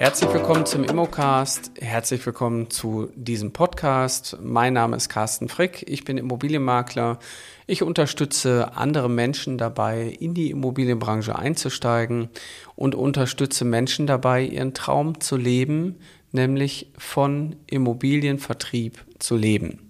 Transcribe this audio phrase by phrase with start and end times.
[0.00, 1.72] Herzlich willkommen zum Immocast.
[1.78, 4.38] Herzlich willkommen zu diesem Podcast.
[4.40, 5.84] Mein Name ist Carsten Frick.
[5.86, 7.18] Ich bin Immobilienmakler.
[7.66, 12.30] Ich unterstütze andere Menschen dabei, in die Immobilienbranche einzusteigen
[12.76, 15.96] und unterstütze Menschen dabei, ihren Traum zu leben,
[16.32, 19.89] nämlich von Immobilienvertrieb zu leben.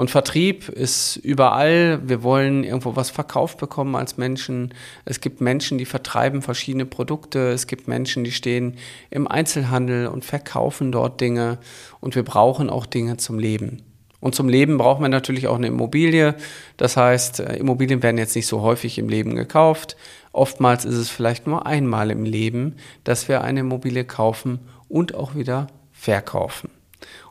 [0.00, 2.00] Und Vertrieb ist überall.
[2.08, 4.72] Wir wollen irgendwo was verkauft bekommen als Menschen.
[5.04, 7.50] Es gibt Menschen, die vertreiben verschiedene Produkte.
[7.50, 8.78] Es gibt Menschen, die stehen
[9.10, 11.58] im Einzelhandel und verkaufen dort Dinge.
[12.00, 13.82] Und wir brauchen auch Dinge zum Leben.
[14.20, 16.34] Und zum Leben braucht man natürlich auch eine Immobilie.
[16.78, 19.98] Das heißt, äh, Immobilien werden jetzt nicht so häufig im Leben gekauft.
[20.32, 25.34] Oftmals ist es vielleicht nur einmal im Leben, dass wir eine Immobilie kaufen und auch
[25.34, 26.70] wieder verkaufen.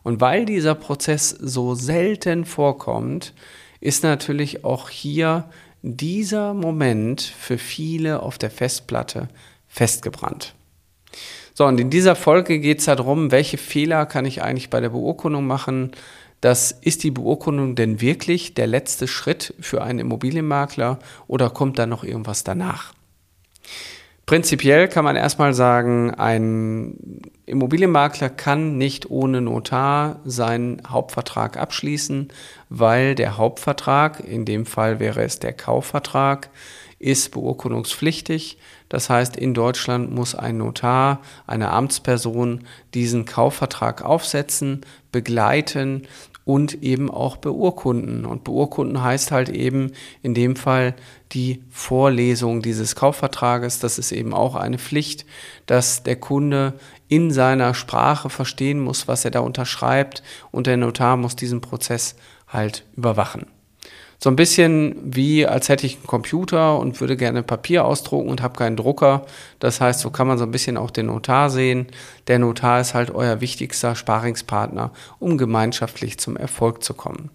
[0.04, 3.34] Und weil dieser Prozess so selten vorkommt,
[3.82, 5.50] ist natürlich auch hier
[5.82, 9.30] dieser Moment für viele auf der Festplatte
[9.68, 10.56] festgebrannt.
[11.54, 14.90] So, und in dieser Folge geht es darum, welche Fehler kann ich eigentlich bei der
[14.90, 15.92] Beurkundung machen?
[16.42, 21.86] Das ist die Beurkundung denn wirklich der letzte Schritt für einen Immobilienmakler oder kommt da
[21.86, 22.94] noch irgendwas danach?
[24.26, 32.30] Prinzipiell kann man erstmal sagen, ein Immobilienmakler kann nicht ohne Notar seinen Hauptvertrag abschließen,
[32.70, 36.50] weil der Hauptvertrag, in dem Fall wäre es der Kaufvertrag,
[37.00, 38.58] ist beurkundungspflichtig.
[38.90, 46.08] Das heißt, in Deutschland muss ein Notar, eine Amtsperson diesen Kaufvertrag aufsetzen, begleiten
[46.50, 48.26] und eben auch beurkunden.
[48.26, 49.92] Und beurkunden heißt halt eben
[50.24, 50.96] in dem Fall
[51.32, 53.78] die Vorlesung dieses Kaufvertrages.
[53.78, 55.28] Das ist eben auch eine Pflicht,
[55.68, 56.74] dass der Kunde
[57.08, 62.16] in seiner Sprache verstehen muss, was er da unterschreibt und der Notar muss diesen Prozess
[62.48, 63.46] halt überwachen.
[64.22, 68.42] So ein bisschen wie, als hätte ich einen Computer und würde gerne Papier ausdrucken und
[68.42, 69.26] habe keinen Drucker.
[69.60, 71.88] Das heißt, so kann man so ein bisschen auch den Notar sehen.
[72.28, 77.30] Der Notar ist halt euer wichtigster Sparingspartner, um gemeinschaftlich zum Erfolg zu kommen.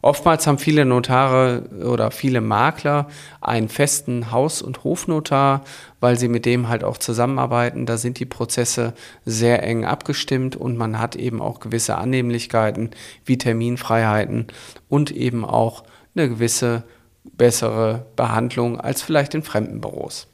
[0.00, 3.08] Oftmals haben viele Notare oder viele Makler
[3.40, 5.64] einen festen Haus- und Hofnotar,
[6.00, 7.86] weil sie mit dem halt auch zusammenarbeiten.
[7.86, 8.94] Da sind die Prozesse
[9.24, 12.90] sehr eng abgestimmt und man hat eben auch gewisse Annehmlichkeiten
[13.24, 14.46] wie Terminfreiheiten
[14.88, 15.82] und eben auch
[16.16, 16.84] eine gewisse
[17.24, 20.26] bessere Behandlung als vielleicht in fremden Büros.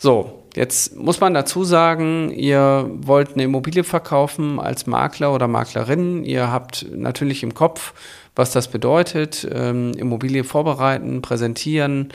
[0.00, 6.24] So, jetzt muss man dazu sagen, ihr wollt eine Immobilie verkaufen als Makler oder Maklerin.
[6.24, 7.94] Ihr habt natürlich im Kopf,
[8.36, 9.46] was das bedeutet.
[9.52, 12.12] Ähm, Immobilie vorbereiten, präsentieren,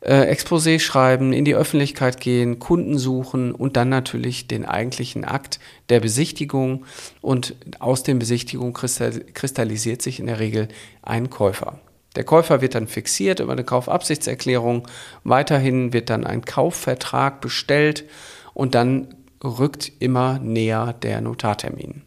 [0.00, 5.60] äh, Exposé schreiben, in die Öffentlichkeit gehen, Kunden suchen und dann natürlich den eigentlichen Akt
[5.88, 6.84] der Besichtigung.
[7.20, 10.66] Und aus den Besichtigungen kristallisiert sich in der Regel
[11.02, 11.78] ein Käufer.
[12.16, 14.88] Der Käufer wird dann fixiert über eine Kaufabsichtserklärung.
[15.22, 18.04] Weiterhin wird dann ein Kaufvertrag bestellt
[18.52, 22.02] und dann rückt immer näher der Notartermin.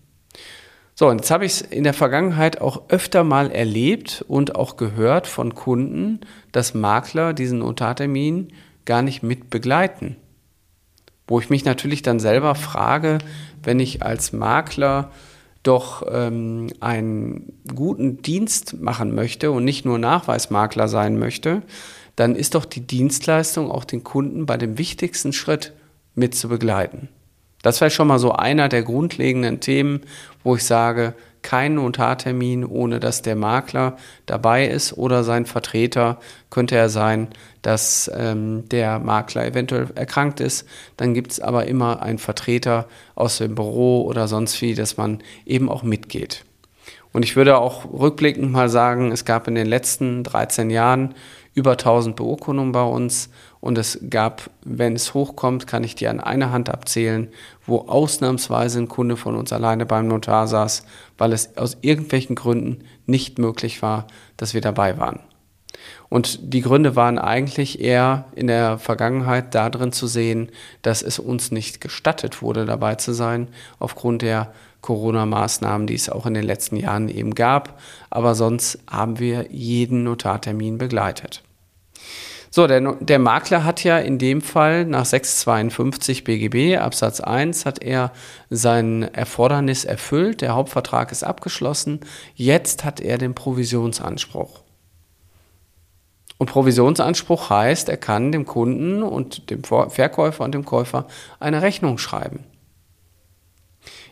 [0.96, 4.78] So, und jetzt habe ich es in der Vergangenheit auch öfter mal erlebt und auch
[4.78, 6.22] gehört von Kunden,
[6.52, 8.54] dass Makler diesen Notartermin
[8.86, 10.18] gar nicht mit begleiten.
[11.26, 13.20] Wo ich mich natürlich dann selber frage,
[13.64, 15.10] wenn ich als Makler
[15.64, 21.62] doch ähm, einen guten Dienst machen möchte und nicht nur Nachweismakler sein möchte,
[22.16, 25.74] dann ist doch die Dienstleistung auch den Kunden bei dem wichtigsten Schritt
[26.16, 27.10] mit zu begleiten.
[27.62, 30.02] Das wäre schon mal so einer der grundlegenden Themen,
[30.44, 36.18] wo ich sage, kein Notartermin, ohne dass der Makler dabei ist oder sein Vertreter.
[36.50, 37.28] Könnte er sein,
[37.62, 40.68] dass ähm, der Makler eventuell erkrankt ist.
[40.98, 45.20] Dann gibt es aber immer einen Vertreter aus dem Büro oder sonst wie, dass man
[45.46, 46.46] eben auch mitgeht.
[47.12, 51.14] Und ich würde auch rückblickend mal sagen, es gab in den letzten 13 Jahren
[51.54, 53.30] über 1000 Beurkundungen bei uns
[53.64, 57.30] und es gab, wenn es hochkommt, kann ich dir an einer Hand abzählen,
[57.66, 60.86] wo ausnahmsweise ein Kunde von uns alleine beim Notar saß,
[61.18, 65.22] weil es aus irgendwelchen Gründen nicht möglich war, dass wir dabei waren.
[66.10, 70.52] Und die Gründe waren eigentlich eher in der Vergangenheit darin zu sehen,
[70.82, 73.48] dass es uns nicht gestattet wurde, dabei zu sein,
[73.80, 74.52] aufgrund der
[74.82, 77.80] Corona-Maßnahmen, die es auch in den letzten Jahren eben gab.
[78.10, 81.44] Aber sonst haben wir jeden Notartermin begleitet.
[82.56, 87.82] So, der, der Makler hat ja in dem Fall nach 652 BGB Absatz 1 hat
[87.82, 88.12] er
[88.52, 92.02] sein Erfordernis erfüllt, der Hauptvertrag ist abgeschlossen,
[92.36, 94.62] jetzt hat er den Provisionsanspruch.
[96.38, 101.08] Und Provisionsanspruch heißt, er kann dem Kunden und dem Verkäufer und dem Käufer
[101.40, 102.44] eine Rechnung schreiben.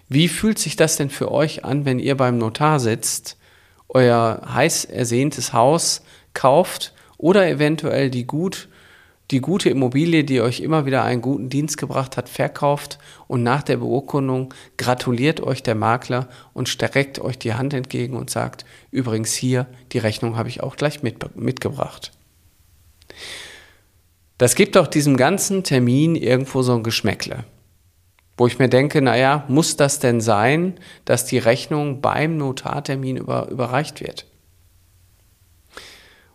[0.10, 3.38] Wie fühlt sich das denn für euch an, wenn ihr beim Notar sitzt,
[3.88, 6.02] euer heiß ersehntes Haus
[6.34, 8.68] kauft oder eventuell die gut
[9.30, 13.64] die gute Immobilie, die euch immer wieder einen guten Dienst gebracht hat, verkauft und nach
[13.64, 19.34] der Beurkundung gratuliert euch der Makler und streckt euch die Hand entgegen und sagt, übrigens
[19.34, 22.12] hier, die Rechnung habe ich auch gleich mit, mitgebracht.
[24.38, 27.46] Das gibt auch diesem ganzen Termin irgendwo so ein Geschmäckle
[28.42, 30.74] wo ich mir denke, naja, muss das denn sein,
[31.06, 34.26] dass die Rechnung beim Notartermin über, überreicht wird?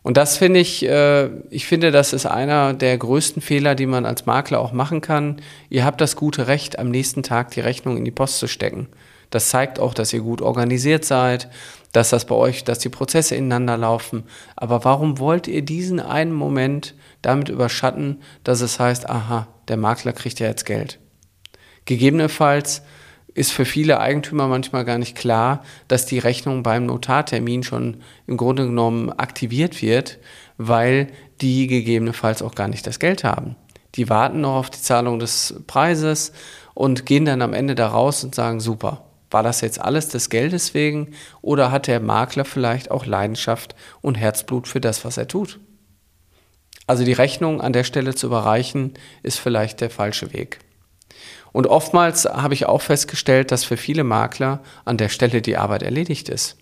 [0.07, 4.07] Und das finde ich, äh, ich finde, das ist einer der größten Fehler, die man
[4.07, 5.43] als Makler auch machen kann.
[5.69, 8.87] Ihr habt das gute Recht, am nächsten Tag die Rechnung in die Post zu stecken.
[9.31, 11.49] Das zeigt auch, dass ihr gut organisiert seid,
[11.91, 14.23] dass das bei euch, dass die Prozesse ineinander laufen.
[14.55, 20.13] Aber warum wollt ihr diesen einen Moment damit überschatten, dass es heißt, aha, der Makler
[20.13, 21.01] kriegt ja jetzt Geld?
[21.85, 22.83] Gegebenenfalls
[23.37, 28.39] ist für viele Eigentümer manchmal gar nicht klar, dass die Rechnung beim Notartermin schon im
[28.39, 30.19] Grunde genommen aktiviert wird,
[30.57, 31.09] weil
[31.43, 33.55] die gegebenenfalls auch gar nicht das Geld haben.
[33.95, 36.33] Die warten noch auf die Zahlung des Preises
[36.73, 40.31] und gehen dann am Ende da raus und sagen, super, war das jetzt alles des
[40.31, 41.13] Geldes wegen
[41.43, 45.61] oder hat der Makler vielleicht auch Leidenschaft und Herzblut für das, was er tut?
[46.87, 50.61] Also die Rechnung an der Stelle zu überreichen, ist vielleicht der falsche Weg.
[51.53, 55.83] Und oftmals habe ich auch festgestellt, dass für viele Makler an der Stelle die Arbeit
[55.83, 56.57] erledigt ist.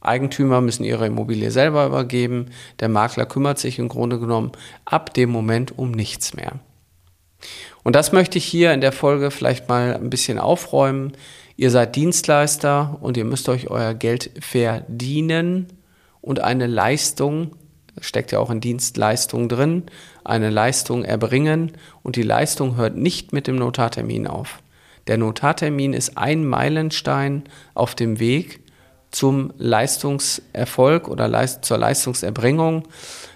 [0.00, 2.46] Eigentümer müssen ihre Immobilie selber übergeben,
[2.80, 4.52] der Makler kümmert sich im Grunde genommen
[4.84, 6.58] ab dem Moment um nichts mehr.
[7.82, 11.12] Und das möchte ich hier in der Folge vielleicht mal ein bisschen aufräumen.
[11.56, 15.66] Ihr seid Dienstleister und ihr müsst euch euer Geld verdienen
[16.20, 17.56] und eine Leistung
[18.00, 19.84] steckt ja auch in Dienstleistung drin,
[20.24, 21.72] eine Leistung erbringen
[22.02, 24.62] und die Leistung hört nicht mit dem Notartermin auf.
[25.06, 27.44] Der Notartermin ist ein Meilenstein
[27.74, 28.60] auf dem Weg
[29.10, 32.84] zum Leistungserfolg oder Leist zur Leistungserbringung.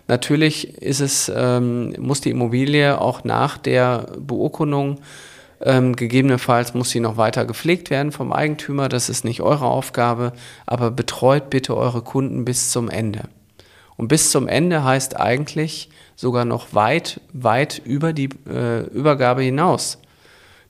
[0.07, 5.01] Natürlich ist es, ähm, muss die Immobilie auch nach der Beurkundung
[5.65, 8.89] ähm, gegebenenfalls muss sie noch weiter gepflegt werden vom Eigentümer.
[8.89, 10.33] Das ist nicht eure Aufgabe,
[10.67, 13.23] aber betreut bitte eure Kunden bis zum Ende.
[13.97, 19.99] Und bis zum Ende heißt eigentlich sogar noch weit, weit über die äh, Übergabe hinaus.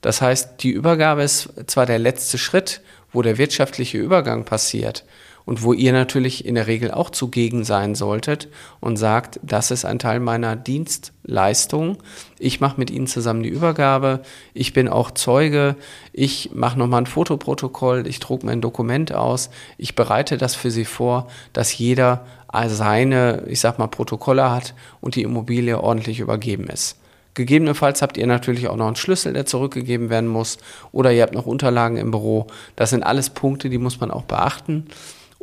[0.01, 2.83] Das heißt, die Übergabe ist zwar der letzte Schritt,
[3.13, 5.05] wo der wirtschaftliche Übergang passiert,
[5.47, 8.49] und wo ihr natürlich in der Regel auch zugegen sein solltet
[8.81, 11.99] und sagt, das ist ein Teil meiner Dienstleistung.
[12.39, 14.21] Ich mache mit Ihnen zusammen die Übergabe.
[14.55, 15.77] Ich bin auch Zeuge.
[16.13, 18.07] Ich mache nochmal ein Fotoprotokoll.
[18.07, 19.51] Ich drucke mein Dokument aus.
[19.77, 22.25] Ich bereite das für Sie vor, dass jeder
[22.69, 26.97] seine, ich sag mal, Protokolle hat und die Immobilie ordentlich übergeben ist.
[27.35, 30.59] Gegebenenfalls habt ihr natürlich auch noch einen Schlüssel, der zurückgegeben werden muss,
[30.93, 32.47] oder ihr habt noch Unterlagen im Büro.
[32.77, 34.87] Das sind alles Punkte, die muss man auch beachten.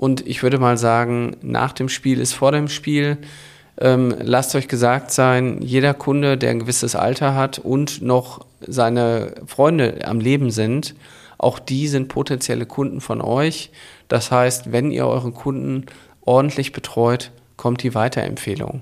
[0.02, 3.20] Und ich würde mal sagen, nach dem Spiel ist vor dem Spiel.
[3.80, 9.36] Ähm, lasst euch gesagt sein, jeder Kunde, der ein gewisses Alter hat und noch seine
[9.46, 10.96] Freunde am Leben sind,
[11.38, 13.70] auch die sind potenzielle Kunden von euch.
[14.08, 15.86] Das heißt, wenn ihr euren Kunden
[16.22, 18.82] ordentlich betreut, kommt die Weiterempfehlung.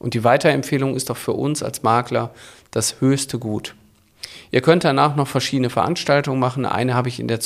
[0.00, 2.30] Und die Weiterempfehlung ist doch für uns als Makler
[2.72, 3.74] das höchste Gut.
[4.50, 6.64] Ihr könnt danach noch verschiedene Veranstaltungen machen.
[6.64, 7.38] Eine habe ich in der,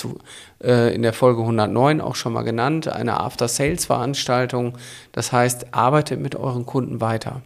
[0.63, 4.79] äh, in der Folge 109 auch schon mal genannt, eine After-Sales-Veranstaltung.
[5.13, 7.43] Das heißt, arbeitet mit euren Kunden weiter.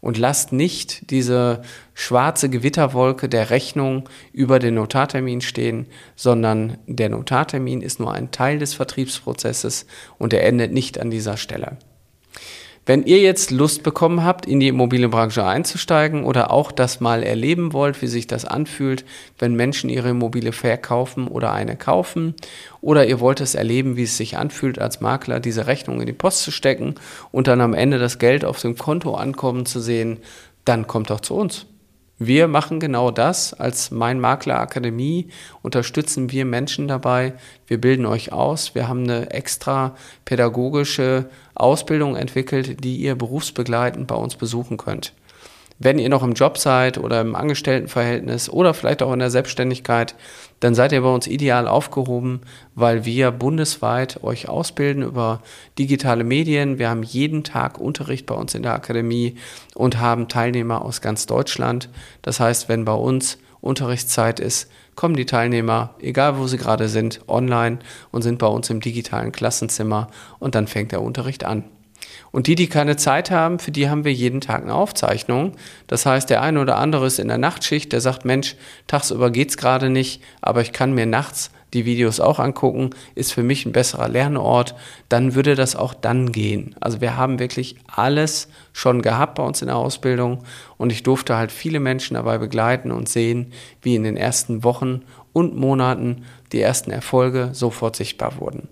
[0.00, 1.62] Und lasst nicht diese
[1.94, 8.58] schwarze Gewitterwolke der Rechnung über den Notartermin stehen, sondern der Notartermin ist nur ein Teil
[8.58, 9.86] des Vertriebsprozesses
[10.18, 11.78] und er endet nicht an dieser Stelle.
[12.86, 17.72] Wenn ihr jetzt Lust bekommen habt, in die Immobilienbranche einzusteigen oder auch das mal erleben
[17.72, 19.06] wollt, wie sich das anfühlt,
[19.38, 22.34] wenn Menschen ihre Immobilie verkaufen oder eine kaufen,
[22.82, 26.12] oder ihr wollt es erleben, wie es sich anfühlt, als Makler diese Rechnung in die
[26.12, 26.96] Post zu stecken
[27.32, 30.18] und dann am Ende das Geld auf dem Konto ankommen zu sehen,
[30.66, 31.66] dann kommt doch zu uns.
[32.18, 33.54] Wir machen genau das.
[33.54, 35.28] Als Mein Makler Akademie
[35.62, 37.34] unterstützen wir Menschen dabei.
[37.66, 38.76] Wir bilden euch aus.
[38.76, 45.12] Wir haben eine extra pädagogische Ausbildung entwickelt, die ihr berufsbegleitend bei uns besuchen könnt.
[45.80, 50.14] Wenn ihr noch im Job seid oder im Angestelltenverhältnis oder vielleicht auch in der Selbstständigkeit,
[50.60, 52.42] dann seid ihr bei uns ideal aufgehoben,
[52.76, 55.42] weil wir bundesweit euch ausbilden über
[55.76, 56.78] digitale Medien.
[56.78, 59.34] Wir haben jeden Tag Unterricht bei uns in der Akademie
[59.74, 61.88] und haben Teilnehmer aus ganz Deutschland.
[62.22, 67.20] Das heißt, wenn bei uns Unterrichtszeit ist, kommen die Teilnehmer, egal wo sie gerade sind,
[67.26, 67.80] online
[68.12, 71.64] und sind bei uns im digitalen Klassenzimmer und dann fängt der Unterricht an.
[72.34, 75.52] Und die, die keine Zeit haben, für die haben wir jeden Tag eine Aufzeichnung.
[75.86, 78.56] Das heißt, der eine oder andere ist in der Nachtschicht, der sagt, Mensch,
[78.88, 83.44] tagsüber geht's gerade nicht, aber ich kann mir nachts die Videos auch angucken, ist für
[83.44, 84.74] mich ein besserer Lernort,
[85.08, 86.74] dann würde das auch dann gehen.
[86.80, 90.42] Also wir haben wirklich alles schon gehabt bei uns in der Ausbildung
[90.76, 95.02] und ich durfte halt viele Menschen dabei begleiten und sehen, wie in den ersten Wochen
[95.32, 98.66] und Monaten die ersten Erfolge sofort sichtbar wurden.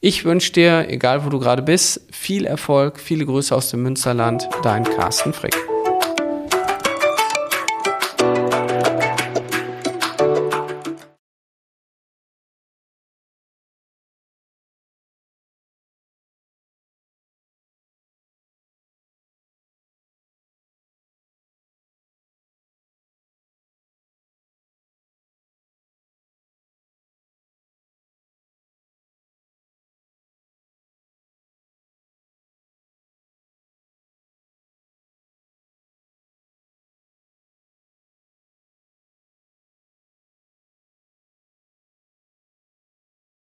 [0.00, 4.48] Ich wünsche dir, egal wo du gerade bist, viel Erfolg, viele Grüße aus dem Münsterland,
[4.62, 5.67] dein Carsten Frick.